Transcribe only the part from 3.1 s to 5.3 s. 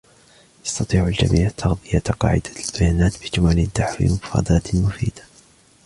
بجمل تحوي مفردات جديدة.